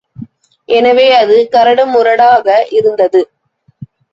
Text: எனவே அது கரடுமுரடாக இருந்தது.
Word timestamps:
எனவே 0.69 1.05
அது 1.13 1.35
கரடுமுரடாக 1.51 2.47
இருந்தது. 2.71 3.21